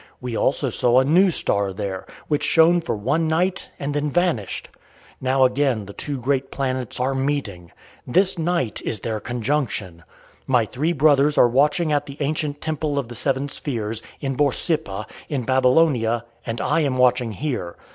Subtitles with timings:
[0.19, 4.67] We also saw a new star there, which shone for one night and then vanished.
[5.21, 7.71] Now again the two great planets are meeting.
[8.07, 10.03] This night is their conjunction.
[10.47, 15.05] My three brothers are watching at the ancient temple of the Seven Spheres, at Borsippa,
[15.29, 17.75] in Babylonia, and I am watching here.